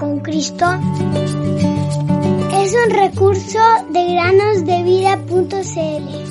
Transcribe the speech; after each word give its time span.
con 0.00 0.20
Cristo 0.20 0.64
es 2.54 2.74
un 2.74 2.90
recurso 2.90 3.58
de 3.90 4.14
granosdevida.cl. 4.14 6.30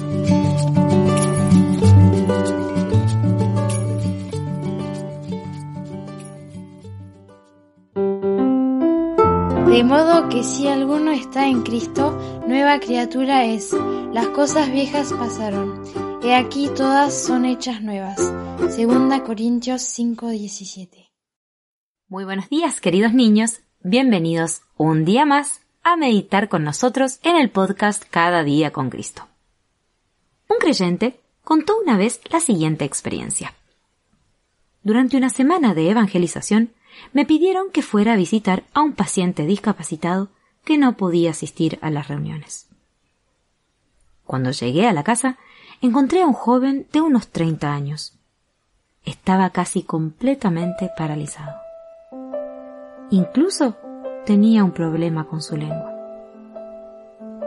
De 9.71 9.83
modo 9.83 10.29
que 10.29 10.43
si 10.43 10.67
alguno 10.67 11.11
está 11.11 11.47
en 11.47 11.61
Cristo, 11.61 12.17
nueva 12.47 12.79
criatura 12.79 13.45
es. 13.45 13.71
Las 14.11 14.29
cosas 14.29 14.71
viejas 14.71 15.13
pasaron. 15.13 15.83
He 16.23 16.33
aquí 16.35 16.71
todas 16.75 17.13
son 17.13 17.45
hechas 17.45 17.83
nuevas. 17.83 18.33
Segunda 18.69 19.23
Corintios 19.23 19.83
5:17. 19.83 21.08
Muy 22.09 22.25
buenos 22.25 22.49
días, 22.49 22.81
queridos 22.81 23.13
niños. 23.13 23.59
Bienvenidos 23.81 24.63
un 24.77 25.05
día 25.05 25.25
más 25.27 25.61
a 25.83 25.95
meditar 25.95 26.49
con 26.49 26.63
nosotros 26.63 27.19
en 27.21 27.35
el 27.35 27.51
podcast 27.51 28.03
Cada 28.09 28.43
día 28.43 28.73
con 28.73 28.89
Cristo. 28.89 29.27
Un 30.47 30.57
creyente 30.57 31.19
contó 31.43 31.79
una 31.79 31.97
vez 31.97 32.19
la 32.31 32.39
siguiente 32.39 32.83
experiencia. 32.83 33.53
Durante 34.81 35.17
una 35.17 35.29
semana 35.29 35.75
de 35.75 35.91
evangelización, 35.91 36.73
me 37.13 37.27
pidieron 37.27 37.69
que 37.69 37.83
fuera 37.83 38.13
a 38.13 38.17
visitar 38.17 38.63
a 38.73 38.81
un 38.81 38.93
paciente 38.93 39.45
discapacitado 39.45 40.29
que 40.65 40.79
no 40.79 40.97
podía 40.97 41.29
asistir 41.29 41.77
a 41.83 41.91
las 41.91 42.07
reuniones. 42.07 42.69
Cuando 44.25 44.49
llegué 44.49 44.87
a 44.87 44.93
la 44.93 45.03
casa, 45.03 45.37
encontré 45.79 46.23
a 46.23 46.25
un 46.25 46.33
joven 46.33 46.87
de 46.91 47.01
unos 47.01 47.27
30 47.27 47.71
años. 47.71 48.17
Estaba 49.05 49.51
casi 49.51 49.83
completamente 49.83 50.89
paralizado. 50.97 51.68
Incluso 53.11 53.75
tenía 54.25 54.63
un 54.63 54.71
problema 54.71 55.25
con 55.25 55.41
su 55.41 55.57
lengua. 55.57 55.91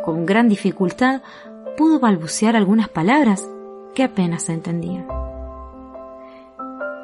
Con 0.04 0.26
gran 0.26 0.48
dificultad 0.48 1.22
pudo 1.76 2.00
balbucear 2.00 2.56
algunas 2.56 2.88
palabras 2.88 3.48
que 3.94 4.02
apenas 4.02 4.44
se 4.44 4.54
entendían. 4.54 5.06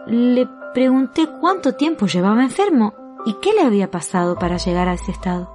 Le 0.07 0.49
pregunté 0.75 1.29
cuánto 1.41 1.75
tiempo 1.75 2.07
llevaba 2.07 2.43
enfermo 2.43 2.95
y 3.25 3.35
qué 3.35 3.53
le 3.53 3.63
había 3.63 3.91
pasado 3.91 4.37
para 4.37 4.57
llegar 4.57 4.89
a 4.89 4.95
ese 4.95 5.13
estado. 5.13 5.55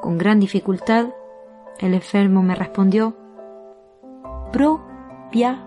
Con 0.00 0.16
gran 0.16 0.40
dificultad, 0.40 1.08
el 1.78 1.92
enfermo 1.92 2.42
me 2.42 2.54
respondió, 2.54 3.14
propia 4.52 5.66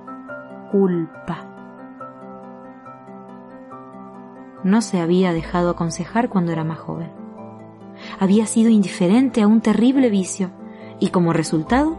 culpa. 0.71 1.52
No 4.63 4.81
se 4.81 4.99
había 4.99 5.33
dejado 5.33 5.71
aconsejar 5.71 6.29
cuando 6.29 6.51
era 6.51 6.63
más 6.63 6.79
joven. 6.79 7.11
Había 8.19 8.45
sido 8.45 8.69
indiferente 8.69 9.41
a 9.41 9.47
un 9.47 9.61
terrible 9.61 10.09
vicio 10.09 10.51
y 10.99 11.09
como 11.09 11.33
resultado, 11.33 11.97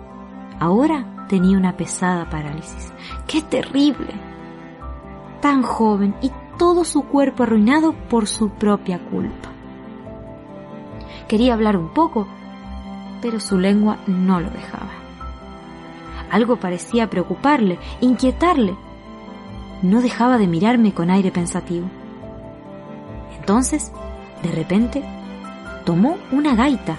ahora 0.58 1.26
tenía 1.28 1.58
una 1.58 1.76
pesada 1.76 2.28
parálisis. 2.30 2.92
¡Qué 3.26 3.42
terrible! 3.42 4.14
Tan 5.40 5.62
joven 5.62 6.14
y 6.22 6.30
todo 6.58 6.84
su 6.84 7.02
cuerpo 7.02 7.42
arruinado 7.42 7.92
por 8.08 8.26
su 8.26 8.50
propia 8.50 8.98
culpa. 8.98 9.50
Quería 11.28 11.54
hablar 11.54 11.76
un 11.76 11.92
poco, 11.92 12.26
pero 13.20 13.40
su 13.40 13.58
lengua 13.58 13.98
no 14.06 14.40
lo 14.40 14.50
dejaba. 14.50 14.90
Algo 16.30 16.56
parecía 16.56 17.10
preocuparle, 17.10 17.78
inquietarle. 18.00 18.76
No 19.82 20.00
dejaba 20.00 20.38
de 20.38 20.46
mirarme 20.46 20.92
con 20.92 21.10
aire 21.10 21.30
pensativo. 21.30 21.88
Entonces, 23.44 23.92
de 24.42 24.50
repente, 24.52 25.02
tomó 25.84 26.16
una 26.32 26.54
gaita 26.54 26.96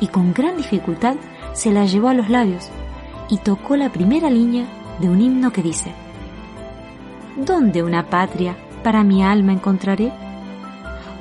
y 0.00 0.08
con 0.08 0.34
gran 0.34 0.56
dificultad 0.56 1.14
se 1.52 1.70
la 1.70 1.86
llevó 1.86 2.08
a 2.08 2.14
los 2.14 2.28
labios 2.28 2.68
y 3.28 3.38
tocó 3.38 3.76
la 3.76 3.88
primera 3.88 4.28
línea 4.28 4.66
de 4.98 5.08
un 5.08 5.20
himno 5.20 5.52
que 5.52 5.62
dice, 5.62 5.92
¿Dónde 7.36 7.84
una 7.84 8.10
patria 8.10 8.56
para 8.82 9.04
mi 9.04 9.22
alma 9.22 9.52
encontraré? 9.52 10.12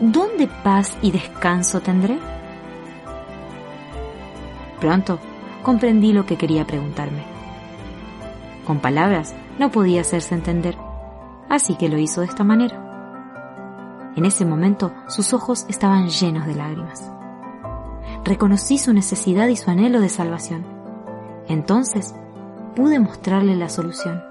¿Dónde 0.01 0.47
paz 0.47 0.97
y 1.03 1.11
descanso 1.11 1.81
tendré? 1.81 2.17
Pronto 4.79 5.19
comprendí 5.61 6.13
lo 6.13 6.25
que 6.25 6.35
quería 6.35 6.65
preguntarme. 6.65 7.21
Con 8.65 8.79
palabras 8.79 9.35
no 9.59 9.69
podía 9.69 10.01
hacerse 10.01 10.33
entender, 10.33 10.75
así 11.47 11.75
que 11.75 11.89
lo 11.89 11.99
hizo 11.99 12.21
de 12.21 12.27
esta 12.27 12.43
manera. 12.43 12.86
En 14.17 14.25
ese 14.25 14.45
momento 14.45 14.95
sus 15.07 15.31
ojos 15.31 15.67
estaban 15.69 16.09
llenos 16.09 16.47
de 16.47 16.55
lágrimas. 16.55 17.03
Reconocí 18.25 18.79
su 18.79 18.91
necesidad 18.91 19.47
y 19.47 19.55
su 19.55 19.69
anhelo 19.69 20.01
de 20.01 20.09
salvación. 20.09 20.65
Entonces 21.47 22.15
pude 22.75 22.97
mostrarle 22.99 23.55
la 23.55 23.69
solución, 23.69 24.23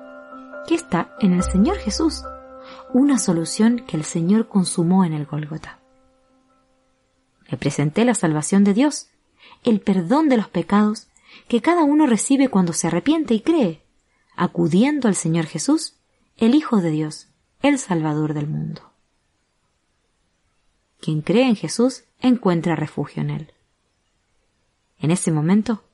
que 0.66 0.74
está 0.74 1.14
en 1.20 1.34
el 1.34 1.44
Señor 1.44 1.76
Jesús, 1.76 2.24
una 2.92 3.16
solución 3.16 3.84
que 3.86 3.96
el 3.96 4.02
Señor 4.02 4.48
consumó 4.48 5.04
en 5.04 5.12
el 5.12 5.24
Gólgota. 5.24 5.78
Le 7.48 7.56
presenté 7.56 8.04
la 8.04 8.16
salvación 8.16 8.64
de 8.64 8.74
Dios, 8.74 9.06
el 9.62 9.80
perdón 9.80 10.28
de 10.28 10.36
los 10.36 10.48
pecados 10.48 11.06
que 11.46 11.62
cada 11.62 11.84
uno 11.84 12.06
recibe 12.06 12.48
cuando 12.48 12.72
se 12.72 12.88
arrepiente 12.88 13.34
y 13.34 13.40
cree, 13.40 13.84
acudiendo 14.34 15.06
al 15.06 15.14
Señor 15.14 15.46
Jesús, 15.46 15.94
el 16.38 16.56
Hijo 16.56 16.80
de 16.80 16.90
Dios, 16.90 17.28
el 17.62 17.78
Salvador 17.78 18.34
del 18.34 18.48
mundo. 18.48 18.95
Quien 21.06 21.20
cree 21.20 21.46
en 21.48 21.54
Jesús 21.54 22.02
encuentra 22.18 22.74
refugio 22.74 23.22
en 23.22 23.30
Él. 23.30 23.52
En 24.98 25.12
ese 25.12 25.30
momento, 25.30 25.84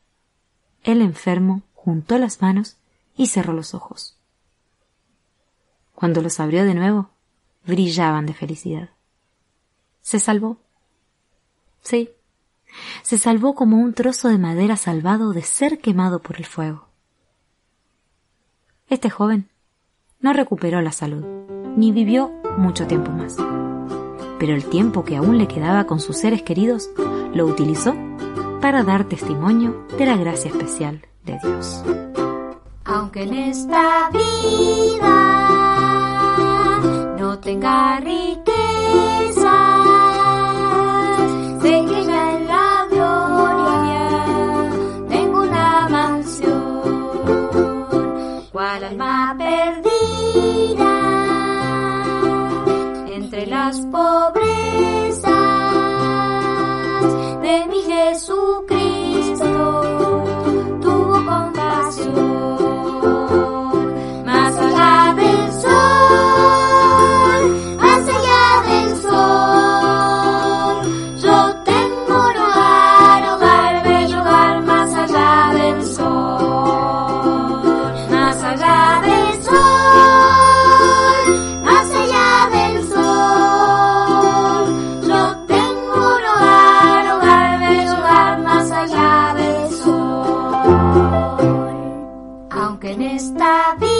el 0.84 1.02
enfermo 1.02 1.60
juntó 1.74 2.16
las 2.16 2.40
manos 2.40 2.78
y 3.14 3.26
cerró 3.26 3.52
los 3.52 3.74
ojos. 3.74 4.16
Cuando 5.94 6.22
los 6.22 6.40
abrió 6.40 6.64
de 6.64 6.72
nuevo, 6.72 7.10
brillaban 7.66 8.24
de 8.24 8.32
felicidad. 8.32 8.88
Se 10.00 10.18
salvó. 10.18 10.56
Sí, 11.82 12.08
se 13.02 13.18
salvó 13.18 13.54
como 13.54 13.76
un 13.76 13.92
trozo 13.92 14.28
de 14.28 14.38
madera 14.38 14.78
salvado 14.78 15.34
de 15.34 15.42
ser 15.42 15.78
quemado 15.80 16.22
por 16.22 16.38
el 16.38 16.46
fuego. 16.46 16.88
Este 18.88 19.10
joven 19.10 19.50
no 20.20 20.32
recuperó 20.32 20.80
la 20.80 20.92
salud, 20.92 21.22
ni 21.76 21.92
vivió 21.92 22.32
mucho 22.56 22.86
tiempo 22.86 23.10
más 23.10 23.36
pero 24.42 24.56
el 24.56 24.64
tiempo 24.64 25.04
que 25.04 25.14
aún 25.16 25.38
le 25.38 25.46
quedaba 25.46 25.84
con 25.84 26.00
sus 26.00 26.16
seres 26.16 26.42
queridos 26.42 26.90
lo 27.32 27.46
utilizó 27.46 27.94
para 28.60 28.82
dar 28.82 29.04
testimonio 29.04 29.86
de 29.96 30.04
la 30.04 30.16
gracia 30.16 30.50
especial 30.50 31.00
de 31.24 31.38
Dios. 31.40 31.84
Aunque 32.84 33.22
en 33.22 33.34
esta 33.34 34.10
vida 34.10 35.12
no 37.20 37.38
tenga 37.38 38.00
riqueza, 38.00 39.84
sé 41.60 41.84
que 41.88 42.04
ya 42.04 42.36
en 42.36 42.48
la 42.48 42.86
gloria 42.90 44.10
tengo 45.08 45.42
una 45.42 45.88
mansión, 45.88 46.82
cual 48.50 48.82
alma 48.82 49.36
perdida 49.38 50.81
las 53.64 53.78
pobrezas 53.92 55.30
de 57.42 57.66
mi 57.70 57.80
Jesucristo 57.82 58.71
esta 93.02 93.74
vida 93.80 93.91